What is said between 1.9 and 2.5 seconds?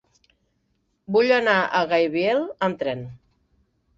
Gaibiel